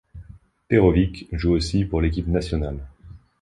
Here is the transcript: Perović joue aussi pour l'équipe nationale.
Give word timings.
Perović 0.67 1.27
joue 1.31 1.51
aussi 1.51 1.85
pour 1.85 2.01
l'équipe 2.01 2.25
nationale. 2.25 2.79